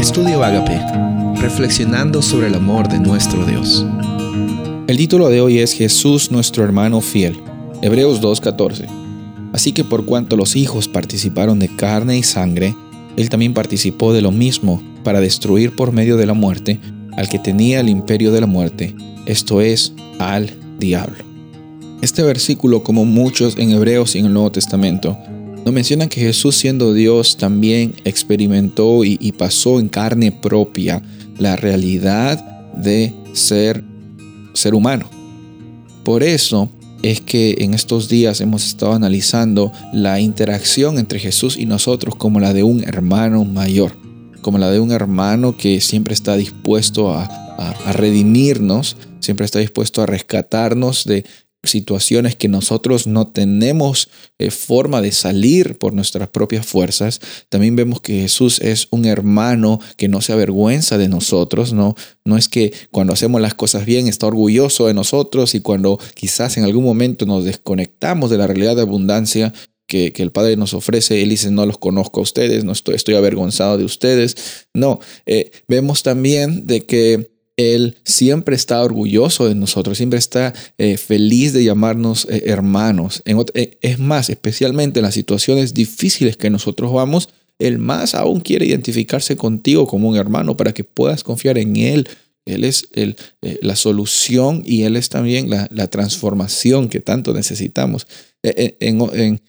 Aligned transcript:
Estudio 0.00 0.42
Agape, 0.42 0.80
reflexionando 1.42 2.22
sobre 2.22 2.46
el 2.46 2.54
amor 2.54 2.88
de 2.88 2.98
nuestro 2.98 3.44
Dios. 3.44 3.84
El 4.86 4.96
título 4.96 5.28
de 5.28 5.42
hoy 5.42 5.58
es 5.58 5.74
Jesús 5.74 6.30
nuestro 6.30 6.64
hermano 6.64 7.02
fiel, 7.02 7.38
Hebreos 7.82 8.22
2.14. 8.22 8.86
Así 9.52 9.72
que 9.72 9.84
por 9.84 10.06
cuanto 10.06 10.38
los 10.38 10.56
hijos 10.56 10.88
participaron 10.88 11.58
de 11.58 11.68
carne 11.68 12.16
y 12.16 12.22
sangre, 12.22 12.74
Él 13.18 13.28
también 13.28 13.52
participó 13.52 14.14
de 14.14 14.22
lo 14.22 14.32
mismo 14.32 14.82
para 15.04 15.20
destruir 15.20 15.76
por 15.76 15.92
medio 15.92 16.16
de 16.16 16.24
la 16.24 16.32
muerte 16.32 16.80
al 17.18 17.28
que 17.28 17.38
tenía 17.38 17.80
el 17.80 17.90
imperio 17.90 18.32
de 18.32 18.40
la 18.40 18.46
muerte, 18.46 18.96
esto 19.26 19.60
es, 19.60 19.92
al 20.18 20.50
diablo. 20.78 21.22
Este 22.00 22.22
versículo, 22.22 22.82
como 22.82 23.04
muchos 23.04 23.58
en 23.58 23.72
Hebreos 23.72 24.16
y 24.16 24.20
en 24.20 24.26
el 24.26 24.32
Nuevo 24.32 24.50
Testamento, 24.50 25.18
nos 25.64 25.74
mencionan 25.74 26.08
que 26.08 26.20
Jesús 26.20 26.56
siendo 26.56 26.94
Dios 26.94 27.36
también 27.36 27.94
experimentó 28.04 29.04
y, 29.04 29.32
pasó 29.32 29.78
en 29.78 29.88
carne 29.88 30.32
propia 30.32 31.02
la 31.38 31.56
realidad 31.56 32.38
de 32.76 33.12
ser 33.32 33.84
ser 34.54 34.74
humano. 34.74 35.08
Por 36.04 36.22
eso 36.22 36.70
es 37.02 37.20
que 37.20 37.56
en 37.60 37.74
estos 37.74 38.08
días 38.08 38.40
hemos 38.40 38.66
estado 38.66 38.92
analizando 38.92 39.72
la 39.92 40.20
interacción 40.20 40.98
entre 40.98 41.18
Jesús 41.18 41.56
y 41.56 41.66
nosotros 41.66 42.16
como 42.16 42.40
la 42.40 42.52
de 42.52 42.62
un 42.62 42.84
hermano 42.84 43.44
mayor, 43.44 43.92
como 44.42 44.58
la 44.58 44.70
de 44.70 44.80
un 44.80 44.92
hermano 44.92 45.56
que 45.56 45.80
siempre 45.80 46.14
está 46.14 46.36
dispuesto 46.36 47.12
a, 47.12 47.24
a, 47.24 47.92
redimirnos, 47.92 48.96
siempre 49.20 49.44
está 49.44 49.58
dispuesto 49.58 50.02
a 50.02 50.06
rescatarnos 50.06 51.04
de 51.04 51.24
situaciones 51.62 52.36
que 52.36 52.48
nosotros 52.48 53.06
no 53.06 53.28
tenemos 53.28 54.08
eh, 54.38 54.50
forma 54.50 55.02
de 55.02 55.12
salir 55.12 55.76
por 55.76 55.92
nuestras 55.92 56.28
propias 56.28 56.66
fuerzas. 56.66 57.20
También 57.48 57.76
vemos 57.76 58.00
que 58.00 58.22
Jesús 58.22 58.60
es 58.60 58.88
un 58.90 59.04
hermano 59.04 59.78
que 59.96 60.08
no 60.08 60.22
se 60.22 60.32
avergüenza 60.32 60.96
de 60.96 61.08
nosotros, 61.08 61.72
no, 61.72 61.94
no 62.24 62.36
es 62.36 62.48
que 62.48 62.72
cuando 62.90 63.12
hacemos 63.12 63.40
las 63.40 63.54
cosas 63.54 63.84
bien 63.84 64.08
está 64.08 64.26
orgulloso 64.26 64.86
de 64.86 64.94
nosotros 64.94 65.54
y 65.54 65.60
cuando 65.60 65.98
quizás 66.14 66.56
en 66.56 66.64
algún 66.64 66.84
momento 66.84 67.26
nos 67.26 67.44
desconectamos 67.44 68.30
de 68.30 68.38
la 68.38 68.46
realidad 68.46 68.76
de 68.76 68.82
abundancia, 68.82 69.52
que, 69.90 70.12
el 70.16 70.30
Padre 70.30 70.56
nos 70.56 70.72
ofrece, 70.72 71.20
Él 71.20 71.30
dice, 71.30 71.50
no 71.50 71.66
los 71.66 71.76
conozco 71.76 72.20
a 72.20 72.22
ustedes, 72.22 72.62
no 72.64 72.70
estoy, 72.70 72.94
estoy 72.94 73.16
avergonzado 73.16 73.76
de 73.76 73.84
ustedes. 73.84 74.66
No, 74.72 75.00
eh, 75.26 75.50
vemos 75.66 76.04
también 76.04 76.64
de 76.64 76.86
que 76.86 77.39
él 77.60 77.96
siempre 78.04 78.56
está 78.56 78.82
orgulloso 78.82 79.48
de 79.48 79.54
nosotros, 79.54 79.96
siempre 79.96 80.18
está 80.18 80.54
eh, 80.78 80.96
feliz 80.96 81.52
de 81.52 81.64
llamarnos 81.64 82.26
eh, 82.30 82.44
hermanos. 82.46 83.22
Eh, 83.26 83.78
es 83.80 83.98
más, 83.98 84.30
especialmente 84.30 85.00
en 85.00 85.04
las 85.04 85.14
situaciones 85.14 85.74
difíciles 85.74 86.36
que 86.36 86.50
nosotros 86.50 86.92
vamos, 86.92 87.28
Él 87.58 87.78
más 87.78 88.14
aún 88.14 88.40
quiere 88.40 88.66
identificarse 88.66 89.36
contigo 89.36 89.86
como 89.86 90.08
un 90.08 90.16
hermano 90.16 90.56
para 90.56 90.72
que 90.72 90.84
puedas 90.84 91.24
confiar 91.24 91.58
en 91.58 91.76
Él. 91.76 92.08
Él 92.46 92.64
es 92.64 92.88
la 93.60 93.76
solución 93.76 94.62
y 94.64 94.82
Él 94.82 94.96
es 94.96 95.10
también 95.10 95.50
la, 95.50 95.86
transformación 95.88 96.88
que 96.88 97.00
tanto 97.00 97.34
necesitamos. 97.34 98.06
en 98.42 99.40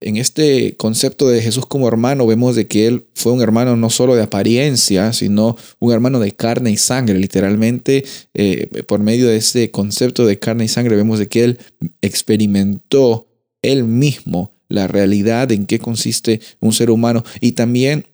este 0.00 0.76
concepto 0.76 1.28
de 1.28 1.42
Jesús 1.42 1.66
como 1.66 1.86
hermano 1.86 2.26
vemos 2.26 2.56
de 2.56 2.66
que 2.66 2.86
Él 2.86 3.06
fue 3.14 3.32
un 3.32 3.42
hermano 3.42 3.76
no 3.76 3.90
solo 3.90 4.14
de 4.14 4.22
apariencia, 4.22 5.12
sino 5.12 5.56
un 5.78 5.92
hermano 5.92 6.20
de 6.20 6.32
carne 6.32 6.70
y 6.70 6.76
sangre. 6.76 7.18
Literalmente, 7.18 8.04
eh, 8.34 8.68
por 8.86 9.00
medio 9.00 9.28
de 9.28 9.36
ese 9.36 9.70
concepto 9.70 10.24
de 10.24 10.38
carne 10.38 10.64
y 10.64 10.68
sangre, 10.68 10.96
vemos 10.96 11.18
de 11.18 11.28
que 11.28 11.44
Él 11.44 11.58
experimentó 12.00 13.26
Él 13.62 13.84
mismo 13.84 14.52
la 14.68 14.86
realidad 14.86 15.52
en 15.52 15.66
qué 15.66 15.78
consiste 15.78 16.40
un 16.60 16.72
ser 16.72 16.90
humano 16.90 17.24
y 17.40 17.52
también 17.52 18.06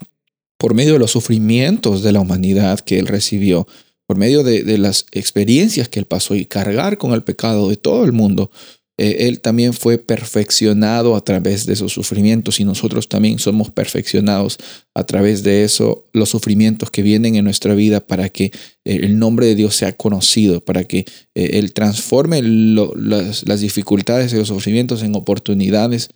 por 0.58 0.74
medio 0.74 0.94
de 0.94 0.98
los 0.98 1.12
sufrimientos 1.12 2.02
de 2.02 2.12
la 2.12 2.20
humanidad 2.20 2.80
que 2.80 2.98
Él 2.98 3.06
recibió, 3.06 3.68
por 4.06 4.16
medio 4.16 4.42
de, 4.42 4.64
de 4.64 4.78
las 4.78 5.06
experiencias 5.12 5.88
que 5.88 6.00
Él 6.00 6.06
pasó 6.06 6.34
y 6.34 6.46
cargar 6.46 6.98
con 6.98 7.12
el 7.12 7.22
pecado 7.22 7.68
de 7.68 7.76
todo 7.76 8.04
el 8.04 8.12
mundo, 8.12 8.50
eh, 8.98 9.28
él 9.28 9.40
también 9.40 9.74
fue 9.74 9.98
perfeccionado 9.98 11.16
a 11.16 11.20
través 11.22 11.66
de 11.66 11.74
esos 11.74 11.92
sufrimientos 11.92 12.60
y 12.60 12.64
nosotros 12.64 13.08
también 13.08 13.38
somos 13.38 13.70
perfeccionados 13.70 14.56
a 14.94 15.04
través 15.04 15.42
de 15.42 15.64
eso, 15.64 16.06
los 16.14 16.30
sufrimientos 16.30 16.90
que 16.90 17.02
vienen 17.02 17.36
en 17.36 17.44
nuestra 17.44 17.74
vida 17.74 18.06
para 18.06 18.30
que 18.30 18.44
eh, 18.46 18.52
el 18.84 19.18
nombre 19.18 19.46
de 19.46 19.54
Dios 19.54 19.76
sea 19.76 19.94
conocido, 19.96 20.62
para 20.62 20.84
que 20.84 21.00
eh, 21.34 21.50
Él 21.58 21.74
transforme 21.74 22.40
las, 22.42 23.46
las 23.46 23.60
dificultades 23.60 24.32
y 24.32 24.36
los 24.36 24.48
sufrimientos 24.48 25.02
en 25.02 25.14
oportunidades, 25.14 26.08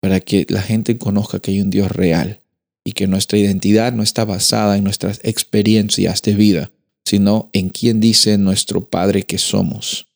para 0.00 0.20
que 0.20 0.46
la 0.48 0.62
gente 0.62 0.96
conozca 0.96 1.38
que 1.38 1.50
hay 1.50 1.60
un 1.60 1.70
Dios 1.70 1.90
real 1.92 2.40
y 2.84 2.92
que 2.92 3.06
nuestra 3.06 3.38
identidad 3.38 3.92
no 3.92 4.02
está 4.02 4.24
basada 4.24 4.76
en 4.76 4.84
nuestras 4.84 5.20
experiencias 5.22 6.22
de 6.22 6.34
vida, 6.34 6.70
sino 7.04 7.50
en 7.52 7.68
quien 7.68 8.00
dice 8.00 8.38
nuestro 8.38 8.86
Padre 8.86 9.22
que 9.22 9.38
somos. 9.38 10.08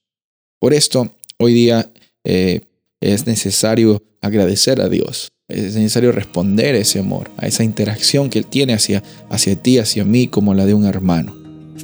Por 0.58 0.72
esto, 0.74 1.14
hoy 1.38 1.54
día 1.54 1.92
eh, 2.26 2.60
es 3.00 3.26
necesario 3.26 4.02
agradecer 4.20 4.80
a 4.80 4.88
Dios. 4.88 5.28
Es 5.48 5.76
necesario 5.76 6.10
responder 6.10 6.74
a 6.74 6.78
ese 6.78 6.98
amor, 6.98 7.30
a 7.36 7.46
esa 7.46 7.62
interacción 7.62 8.30
que 8.30 8.40
Él 8.40 8.46
tiene 8.46 8.72
hacia, 8.74 9.02
hacia 9.30 9.54
ti, 9.54 9.78
hacia 9.78 10.04
mí, 10.04 10.26
como 10.26 10.54
la 10.54 10.66
de 10.66 10.74
un 10.74 10.84
hermano. 10.84 11.36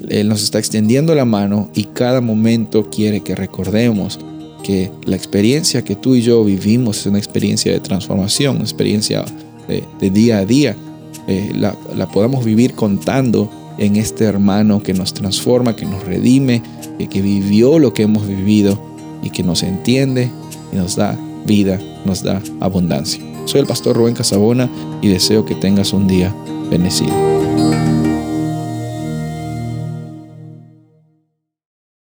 Él 0.09 0.29
nos 0.29 0.43
está 0.43 0.59
extendiendo 0.59 1.15
la 1.15 1.25
mano 1.25 1.71
y 1.75 1.85
cada 1.85 2.21
momento 2.21 2.91
quiere 2.91 3.21
que 3.21 3.37
recordemos 3.37 4.19
que 4.65 4.91
la 5.05 5.15
experiencia 5.15 5.83
que 5.83 5.95
tú 5.95 6.17
y 6.17 6.23
yo 6.23 6.45
vivimos 6.45 7.01
es 7.01 7.07
una 7.07 7.19
experiencia 7.19 7.71
de 7.73 7.79
transformación, 7.79 8.57
una 8.57 8.65
experiencia 8.65 9.25
de, 9.69 10.11
día 10.11 10.39
a 10.39 10.45
día. 10.45 10.77
Eh, 11.29 11.53
la, 11.55 11.77
la, 11.95 12.09
podamos 12.09 12.45
vivir 12.45 12.75
contando 12.75 13.49
en 13.79 13.95
este 13.95 14.25
hermano 14.25 14.83
que 14.83 14.93
nos 14.93 15.15
transforma, 15.15 15.77
que 15.77 15.85
nos 15.85 16.05
redime, 16.05 16.63
que 17.11 17.23
vivió 17.23 17.79
lo 17.79 17.93
que 17.93 18.03
hemos 18.05 18.27
vivido 18.27 18.92
y 19.23 19.31
que 19.31 19.43
nos 19.43 19.63
entiende 19.63 20.31
y 20.73 20.77
nos 20.77 20.97
da 20.97 21.17
vida, 21.47 21.79
nos 22.05 22.23
da 22.23 22.43
abundancia. 22.61 23.23
Soy 23.47 23.61
el 23.61 23.67
pastor 23.67 23.97
Rubén 23.97 24.15
Casabona 24.15 24.69
y 25.01 25.09
deseo 25.09 25.45
que 25.45 25.55
tengas 25.55 25.93
un 25.93 26.07
día 26.07 26.35
bendecido. 26.71 27.32